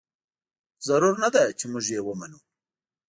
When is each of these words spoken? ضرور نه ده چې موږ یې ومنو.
ضرور 0.87 1.13
نه 1.23 1.29
ده 1.35 1.43
چې 1.59 1.65
موږ 1.71 1.85
یې 1.93 2.01
ومنو. 2.03 2.39